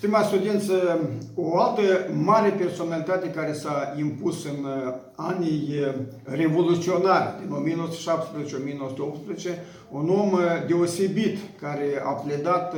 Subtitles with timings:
[0.00, 0.70] Stimați studenți,
[1.34, 1.82] o altă
[2.24, 5.94] mare personalitate care s-a impus în uh, anii uh,
[6.24, 7.76] revoluționari din
[9.54, 9.58] 1917-1918,
[9.90, 12.74] un om uh, deosebit care a pledat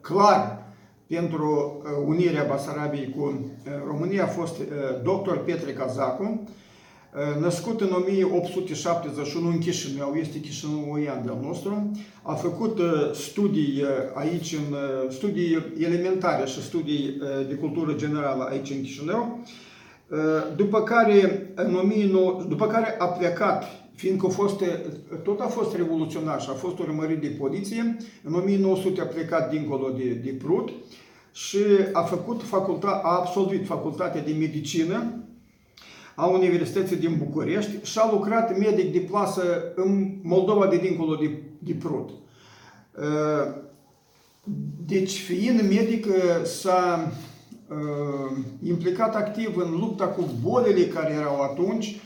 [0.00, 0.62] clar
[1.06, 3.50] pentru unirea Basarabiei cu
[3.86, 4.56] România a fost
[5.02, 5.36] dr.
[5.44, 6.44] Petre Cazacu,
[7.40, 11.90] Născut în 1871 în Chișinău, este chișinăuian de-al nostru,
[12.22, 12.80] a făcut
[13.12, 14.76] studii aici, în,
[15.10, 19.44] studii elementare și studii de cultură generală aici în Chișinău,
[20.56, 24.64] după care, în 19, după care a plecat, fiindcă a fost,
[25.22, 29.88] tot a fost revoluționar și a fost urmărit de poliție, în 1900 a plecat dincolo
[29.88, 30.68] de, de Prut
[31.32, 31.58] și
[31.92, 35.24] a făcut facultate, a absolvit facultatea de medicină
[36.20, 41.42] a Universității din București și a lucrat medic de plasă în Moldova de dincolo de,
[41.58, 42.10] de Prut.
[42.10, 43.54] Uh,
[44.86, 47.12] deci, fiind medic, uh, s-a
[47.68, 52.00] uh, implicat activ în lupta cu bolile care erau atunci,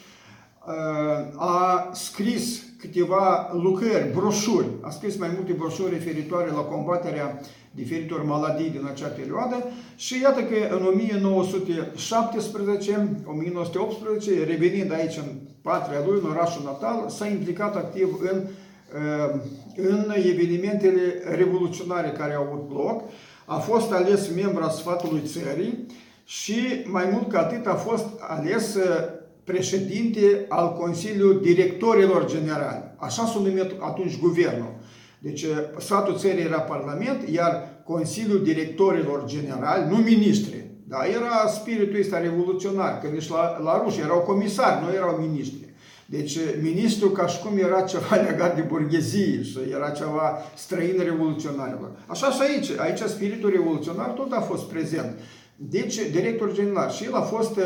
[1.36, 8.70] a scris câteva lucrări, broșuri, a scris mai multe broșuri referitoare la combaterea diferitor maladii
[8.70, 9.64] din acea perioadă
[9.96, 15.24] și iată că în 1917, 1918, revenind aici în
[15.62, 19.40] patria lui, în orașul natal, s-a implicat activ în, uh,
[19.76, 23.02] în evenimentele revoluționare care au avut loc,
[23.44, 25.86] a fost ales membru al sfatului țării
[26.24, 32.94] și mai mult ca atât a fost ales uh, președinte al Consiliului Directorilor Generali.
[32.96, 34.74] Așa s-a numit atunci guvernul.
[35.18, 42.00] Deci uh, sfatul țării era Parlament, iar Consiliul Directorilor Generali, nu ministri, da, era spiritul
[42.00, 45.74] ăsta revoluționar, că nici la, la ruși erau comisari, nu erau ministri.
[46.06, 51.00] Deci uh, ministrul ca și cum era ceva legat de burghezie și era ceva străin
[51.04, 51.90] revoluționarilor.
[52.06, 55.18] Așa și aici, aici spiritul revoluționar tot a fost prezent.
[55.56, 56.90] Deci, director general.
[56.90, 57.64] Și el a fost, uh,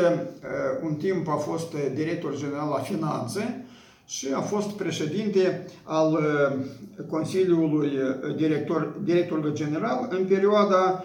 [0.83, 3.65] un timp a fost director general la finanțe
[4.05, 6.65] și a fost președinte al uh,
[7.09, 11.03] Consiliului uh, director, directorului general în perioada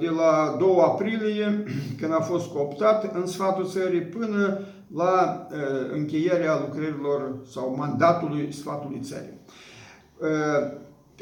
[0.00, 1.64] de la 2 aprilie,
[2.00, 4.60] când a fost cooptat în sfatul țării, până
[4.94, 5.46] la
[5.92, 9.38] încheierea lucrărilor sau mandatului sfatului țării.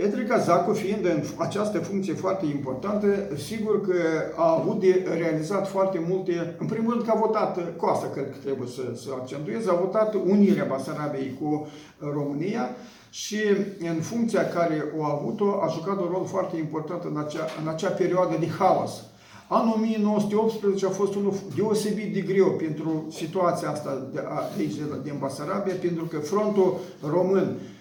[0.01, 3.07] Petre Cazacu, fiind în această funcție foarte importantă,
[3.37, 3.95] sigur că
[4.37, 8.31] a avut de realizat foarte multe, în primul rând că a votat, cu asta cred
[8.31, 11.69] că trebuie să, să accentuez, a votat unirea Basarabiei cu
[12.13, 12.71] România
[13.11, 13.37] și
[13.95, 17.69] în funcția care o a avut-o, a jucat un rol foarte important în acea, în
[17.69, 18.93] acea perioadă de haos.
[19.49, 24.27] Anul 1918 a fost unul deosebit de greu pentru situația asta de, de
[24.59, 26.79] aici, din Basarabia, pentru că frontul
[27.11, 27.80] român Uh,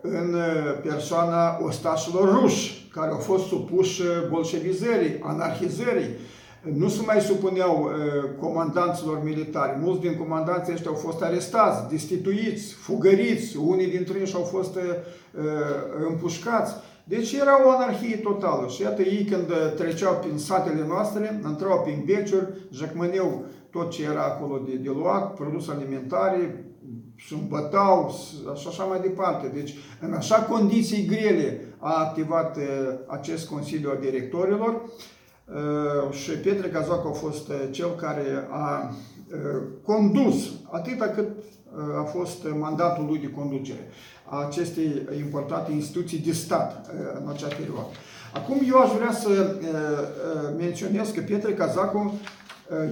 [0.00, 0.36] în
[0.82, 6.08] persoana ostașilor ruși, care au fost supuși bolșevizării, anarhizării.
[6.62, 9.78] Nu se mai supuneau uh, comandanților militari.
[9.80, 14.82] Mulți din comandanții ăștia au fost arestați, destituiți, fugăriți, unii dintre ei au fost uh,
[16.08, 16.74] împușcați.
[17.04, 22.02] Deci era o anarhie totală și iată ei când treceau prin satele noastre, intrau prin
[22.06, 26.71] beciuri, jacmăneau tot ce era acolo de, de luat, produse alimentare, și
[27.34, 28.14] îmbătau
[28.56, 29.50] și așa mai departe.
[29.54, 32.62] Deci, în așa condiții grele a activat uh,
[33.06, 34.82] acest Consiliu al Directorilor
[35.44, 38.94] uh, și Petre Cazac a fost uh, cel care a
[39.84, 41.28] condus atâta cât
[42.00, 43.88] a fost mandatul lui de conducere
[44.24, 46.90] a acestei importante instituții de stat
[47.22, 47.88] în acea perioadă.
[48.34, 49.56] Acum eu aș vrea să
[50.58, 52.20] menționez că Petre Cazacu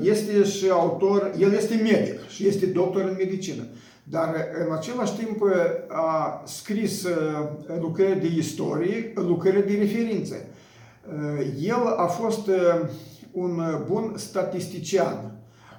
[0.02, 3.62] este și autor, el este medic și este doctor în medicină.
[4.02, 4.34] Dar
[4.66, 5.42] în același timp
[5.88, 7.06] a scris
[7.80, 10.34] lucrări de istorie, lucrări de referință.
[11.60, 12.50] El a fost
[13.32, 15.32] un bun statistician,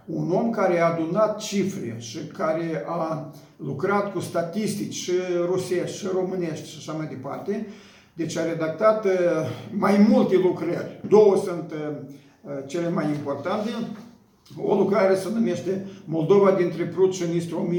[0.05, 5.11] un om care a adunat cifre și care a lucrat cu statistici și
[5.45, 7.67] rusești și românești și așa mai departe.
[8.13, 9.07] Deci a redactat
[9.71, 10.99] mai multe lucrări.
[11.07, 11.73] Două sunt
[12.65, 13.69] cele mai importante.
[14.57, 17.73] O lucrare se numește Moldova dintre Prut și Nistru 1812-1918,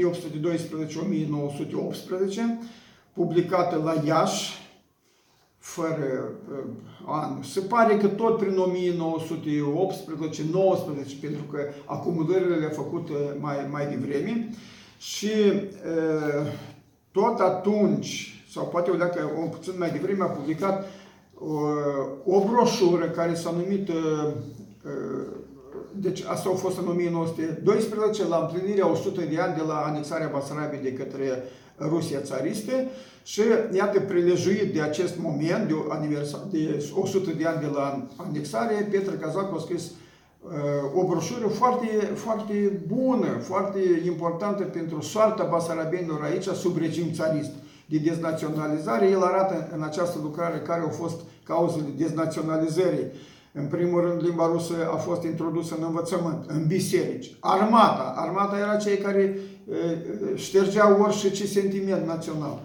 [3.13, 4.61] publicată la Iași,
[5.57, 6.63] fără uh,
[7.05, 7.41] an.
[7.43, 8.57] Se pare că tot prin 1918-19,
[11.21, 14.49] pentru că acumulările le-a făcut uh, mai, mai devreme.
[14.97, 16.47] Și uh,
[17.11, 20.87] tot atunci, sau poate o dacă o puțin mai devreme, a publicat uh,
[22.25, 23.95] o broșură care s-a numit uh,
[24.85, 25.25] uh,
[25.95, 30.81] deci asta a fost în 1912, la împlinirea 100 de ani de la anexarea Basarabiei
[30.81, 31.43] de către
[31.79, 32.87] Rusia țariste
[33.23, 33.41] și
[33.73, 39.15] iată prilejuit de acest moment, de, aniversar, de 100 de ani de la anexare, Petre
[39.15, 46.43] Cazacu a scris uh, o broșură foarte, foarte bună, foarte importantă pentru soarta basarabenilor aici
[46.47, 47.51] sub regim țarist
[47.85, 49.09] de deznaționalizare.
[49.09, 53.11] El arată în această lucrare care au fost cauzele deznaționalizării.
[53.51, 57.35] În primul rând, limba rusă a fost introdusă în învățământ, în biserici.
[57.39, 58.13] Armata.
[58.15, 59.37] Armata era cei care
[60.35, 62.61] ștergeau orice sentiment național.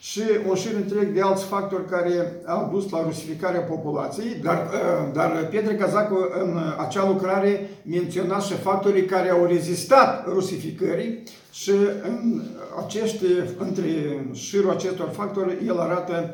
[0.00, 4.70] Și un șir întreg de alți factori care au dus la rusificarea populației, dar,
[5.12, 11.22] dar Pietre Cazacu în acea lucrare menționa și factorii care au rezistat rusificării
[11.52, 11.70] și
[12.02, 12.42] în
[12.84, 13.24] acești,
[13.58, 13.84] între
[14.32, 16.32] șirul acestor factori el arată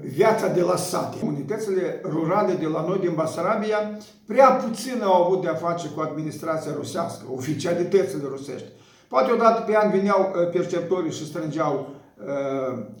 [0.00, 1.18] viața de la sate.
[1.18, 6.72] Comunitățile rurale de la noi din Basarabia prea puțin au avut de-a face cu administrația
[6.76, 8.66] rusească, oficialitățile rusești.
[9.08, 11.88] Poate odată pe an vineau perceptorii și strângeau,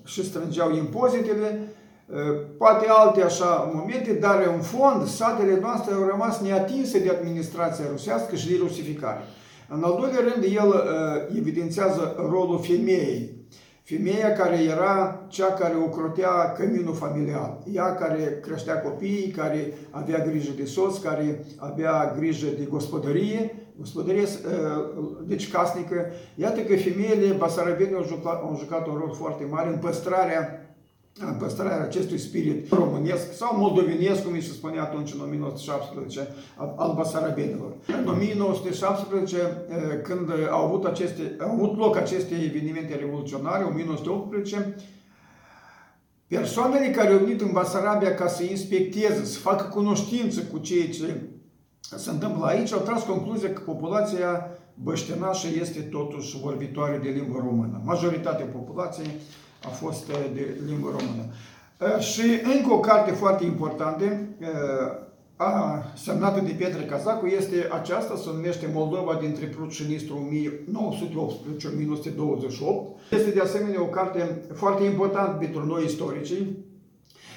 [0.04, 1.68] și strângeau impozitele,
[2.58, 8.36] poate alte așa momente, dar în fond satele noastre au rămas neatinse de administrația rusească
[8.36, 9.20] și de rusificare.
[9.68, 10.84] În al doilea rând, el
[11.36, 13.35] evidențiază rolul femeii
[13.86, 20.50] Femeia care era cea care ocrotea căminul familial, ea care creștea copiii, care avea grijă
[20.56, 26.06] de soț, care avea grijă de gospodărie, gospodărie uh, deci casnică.
[26.34, 30.65] Iată că femeile basarabene au jucat, au jucat un rol foarte mare în păstrarea în
[31.38, 37.72] păstrarea acestui spirit românesc sau moldovenesc, cum se spunea atunci în 1917, al basarabenilor.
[37.86, 44.76] În 1917, eh, când au avut, aceste, au avut loc aceste evenimente revoluționare, 1918,
[46.28, 51.20] persoanele care au venit în Basarabia ca să inspecteze, să facă cunoștință cu ceea ce
[51.96, 57.80] se întâmplă aici, au tras concluzia că populația băștenașă este totuși vorbitoare de limbă română.
[57.84, 59.10] Majoritatea populației
[59.66, 61.24] a fost uh, de limbă română.
[61.80, 62.22] Uh, și
[62.56, 64.04] încă o carte foarte importantă,
[64.40, 65.04] uh,
[65.36, 70.30] a, semnată de Pietre Cazacu, este aceasta, se numește Moldova dintre Prut și Nistru 1918-1928.
[73.10, 76.64] Este de asemenea o carte foarte importantă pentru noi istoricii.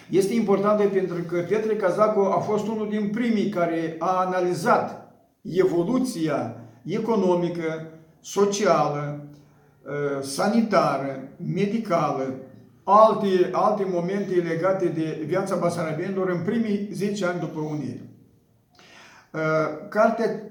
[0.10, 6.56] Este importantă pentru că Pietre Cazacu a fost unul din primii care a analizat evoluția
[6.86, 7.92] economică,
[8.22, 9.29] socială, Uh,
[10.22, 12.34] sanitară, medicală,
[12.84, 18.02] alte, alte momente legate de viața basarabienilor în primii 10 ani după unire.
[19.34, 19.40] Uh,
[19.90, 20.44] cartea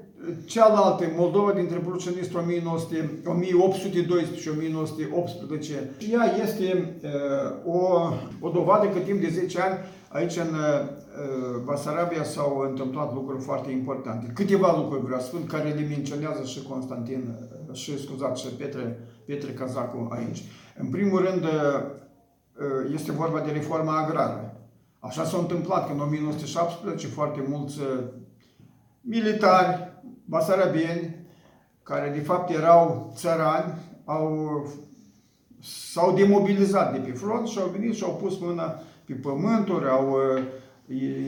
[0.45, 8.99] cealaltă, Moldova dintre Prucenistru 1812 și 1918, și ea este uh, o, o dovadă că
[8.99, 10.55] timp de 10 ani aici în
[11.65, 14.31] Basarabia s-au întâmplat lucruri foarte importante.
[14.35, 17.35] Câteva lucruri vreau să spun, care le menționează și Constantin
[17.73, 18.99] și, scuzați, și Petre,
[19.29, 20.43] Petre Cazacu aici.
[20.79, 24.57] În primul rând, ă, ă, este vorba de reforma agrară.
[24.99, 28.05] Așa s-a întâmplat că în 1917 foarte mulți ă,
[29.01, 29.93] militari,
[30.25, 31.17] basarabieni,
[31.83, 34.67] care de fapt erau țărani, au,
[35.93, 40.17] s-au demobilizat de pe front și au venit și au pus mâna pe pământuri, au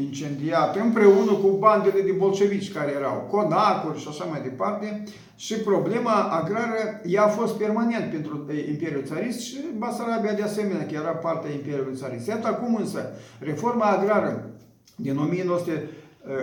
[0.00, 5.02] incendiat împreună cu bandele de bolșevici care erau, conacuri și așa mai departe.
[5.36, 10.94] Și problema agrară, ea a fost permanent pentru Imperiul Țarist și Basarabia de asemenea, că
[10.94, 12.26] era partea Imperiului Țarist.
[12.26, 14.50] Iată acum însă, reforma agrară
[14.96, 15.88] din 1900,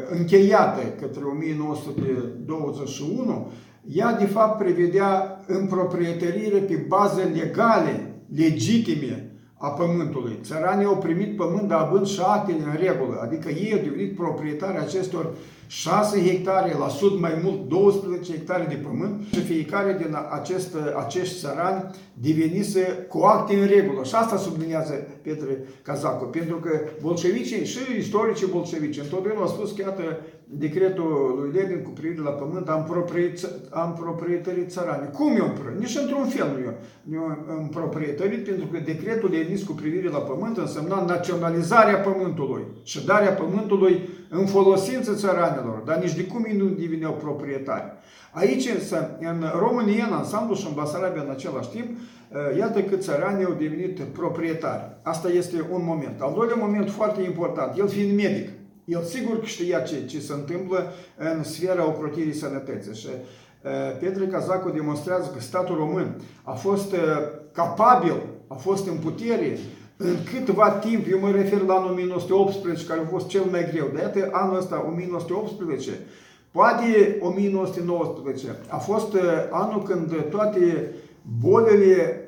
[0.10, 3.52] încheiată către 1921,
[3.94, 10.40] ea de fapt prevedea împroprietărire pe baze legale, legitime, a pământului.
[10.42, 14.78] Țăranii au primit pământ, dar având și actele în regulă, adică ei au devenit proprietari
[14.78, 15.34] acestor
[15.68, 21.40] 6 hectare, la sud mai mult 12 hectare de pământ și fiecare din acest, acești
[21.40, 24.04] țărani devenise cu acte în regulă.
[24.04, 29.82] Și asta sublinează Petre Cazacu, pentru că bolșevicii și istoricii bolșevici întotdeauna au spus că
[29.82, 30.04] iată
[30.50, 35.12] decretul lui Lenin cu privire la pământ am, propriet, am proprietărit țărani.
[35.12, 36.74] Cum eu Nici într-un fel nu eu,
[37.14, 43.06] eu am proprietărit, pentru că decretul Lenin cu privire la pământ însemna naționalizarea pământului și
[43.06, 47.92] darea pământului în folosință țăranilor, dar nici de cum ei nu deveneau proprietari.
[48.32, 52.96] Aici însă, în România, în ansamblu și în Basarabia în același timp, eh, iată că
[52.96, 54.98] țăranii au devenit proprietari.
[55.02, 56.22] Asta este un moment.
[56.22, 58.50] Al doilea moment foarte important, el fiind medic,
[58.88, 64.28] el sigur că știa ce, ce se întâmplă în sfera ocrotirii sănătății și uh, Petre
[64.28, 67.00] Cazacu demonstrează că statul român a fost uh,
[67.52, 69.58] capabil, a fost în putere
[69.98, 73.90] în câtva timp, eu mă refer la anul 1918, care a fost cel mai greu,
[73.94, 75.92] dar iată anul ăsta, 1918,
[76.52, 80.92] poate 1919, a fost uh, anul când toate
[81.40, 82.22] bolile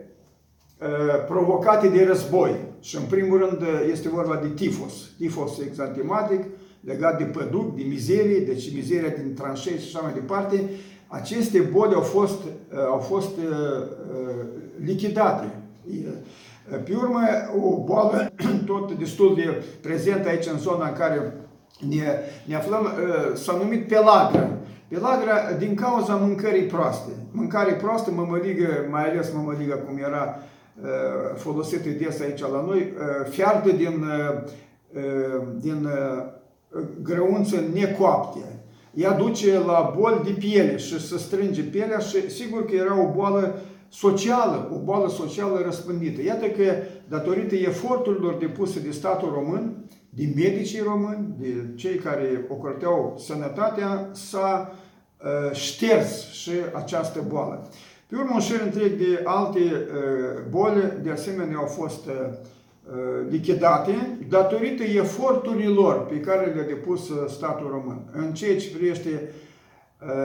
[1.28, 2.56] provocate de război.
[2.80, 4.94] Și în primul rând este vorba de tifos.
[5.18, 6.44] Tifos exantematic,
[6.82, 10.70] legat de păduc, de mizerie, deci mizeria din tranșei și așa mai departe.
[11.08, 12.40] Aceste boli au fost,
[12.90, 13.30] au fost
[14.84, 15.52] lichidate.
[16.84, 17.20] Pe urmă,
[17.62, 18.32] o boală
[18.66, 21.34] tot destul de prezentă aici în zona în care
[21.90, 22.04] ne,
[22.46, 22.88] ne aflăm,
[23.34, 24.58] s-a numit pelagră.
[24.88, 27.12] Pelagra din cauza mâncării proaste.
[27.32, 30.40] Mâncare proastă, mămăligă, mai ales mămăligă cum era
[31.36, 32.94] folosită des aici la noi,
[33.30, 34.06] fiartă din,
[35.60, 35.88] din
[37.02, 38.40] grăunță necoapte.
[38.94, 43.12] Ea duce la boli de piele și se strânge pielea și sigur că era o
[43.16, 43.60] boală
[43.90, 46.22] socială, o boală socială răspândită.
[46.22, 46.74] Iată că,
[47.08, 49.76] datorită eforturilor depuse de statul român,
[50.10, 57.68] de medicii români, de cei care ocroteau sănătatea, s-a uh, șters și această boală.
[58.10, 62.14] Pe urmă, un șir întreg de alte uh, boli, de asemenea, au fost uh,
[63.30, 68.02] lichidate datorită eforturilor pe care le-a depus statul român.
[68.12, 69.32] În ceea ce privește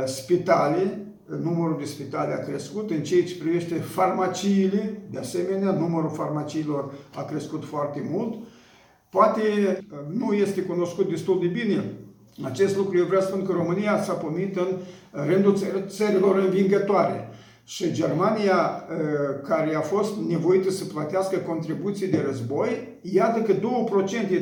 [0.05, 1.07] spitale,
[1.43, 7.23] numărul de spitale a crescut, în ceea ce privește farmaciile, de asemenea, numărul farmaciilor a
[7.23, 8.35] crescut foarte mult.
[9.09, 9.43] Poate
[10.11, 11.85] nu este cunoscut destul de bine
[12.43, 14.67] acest lucru, eu vreau să spun că România s-a pomit în
[15.11, 17.29] rândul țărilor învingătoare.
[17.67, 18.85] Și Germania,
[19.43, 23.59] care a fost nevoită să plătească contribuții de război, iată că 2%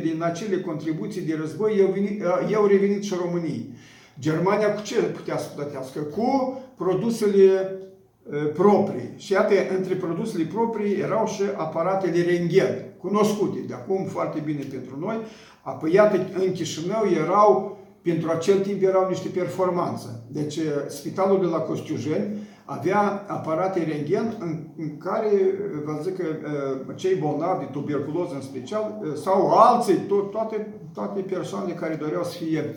[0.02, 3.74] din acele contribuții de război i-au, venit, i-au revenit și României.
[4.20, 6.00] Germania cu ce putea să plătească?
[6.00, 7.78] Cu produsele
[8.54, 9.10] proprii.
[9.16, 14.96] Și iată, între produsele proprii erau și aparatele renghen, cunoscute de acum foarte bine pentru
[14.98, 15.16] noi.
[15.62, 20.22] Apoi, iată, în Chișinău erau, pentru acel timp erau niște performanțe.
[20.28, 25.30] Deci, spitalul de la Costiujeni avea aparate renghen în, în care,
[25.84, 26.24] vă zic că
[26.94, 32.36] cei bolnavi de tuberculoză în special, sau alții, to toate, toate persoanele care doreau să
[32.36, 32.74] fie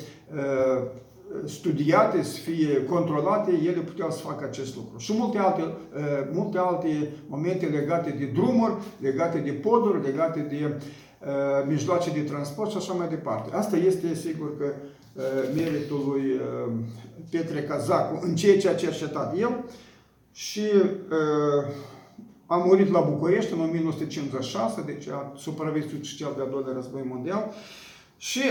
[1.45, 4.97] studiate, să fie controlate, ele puteau să facă acest lucru.
[4.97, 10.59] Și multe alte, uh, multe alte momente legate de drumuri, legate de poduri, legate de
[10.63, 10.81] uh,
[11.67, 13.55] mijloace de transport și așa mai departe.
[13.55, 15.23] Asta este sigur că uh,
[15.55, 16.39] meritul lui
[17.29, 19.65] Petre Cazacu în ceea ce a cercetat el
[20.31, 20.61] și
[22.45, 27.53] a murit la București în 1956, deci a supraviețuit și cel de-al doilea război mondial.
[28.17, 28.41] Și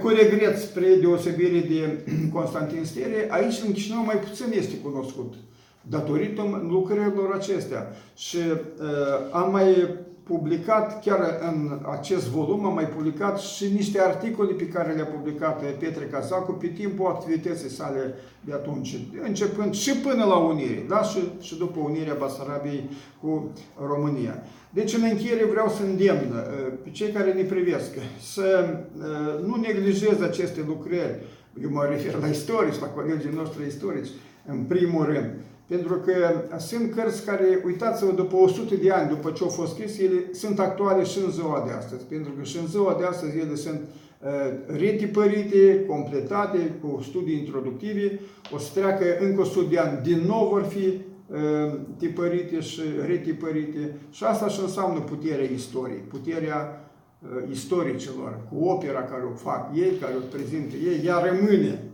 [0.00, 5.34] cu regret, spre deosebire de Constantin Stere, aici în Chișinău mai puțin este cunoscut,
[5.80, 7.96] datorită lucrărilor acestea.
[8.16, 8.86] Și uh,
[9.32, 9.88] am mai
[10.32, 11.20] publicat, chiar
[11.50, 16.52] în acest volum, am mai publicat și niște articole pe care le-a publicat Petre Cazacu
[16.52, 21.02] pe timpul activității sale de atunci, începând și până la unire, da?
[21.02, 23.52] și, și după unirea Basarabiei cu
[23.86, 24.42] România.
[24.70, 28.68] Deci, în încheiere, vreau să îndemn uh, pe cei care ne privesc să
[28.98, 31.20] uh, nu neglijeze aceste lucrări.
[31.62, 34.08] Eu mă refer la istorici, la colegii noștri istorici,
[34.46, 35.30] în primul rând.
[35.70, 36.14] Pentru că
[36.58, 40.58] sunt cărți care, uitați-vă, după 100 de ani, după ce au fost scrise, ele sunt
[40.58, 42.04] actuale și în ziua de astăzi.
[42.04, 44.28] Pentru că și în ziua de astăzi ele sunt uh,
[44.66, 48.20] retipărite, completate cu studii introductive.
[48.54, 53.96] O să treacă încă 100 de ani, din nou vor fi uh, tipărite și retipărite.
[54.10, 59.92] Și asta și înseamnă puterea istoriei, puterea uh, istoricilor, cu opera care o fac ei,
[60.00, 61.89] care o prezintă ei, ea rămâne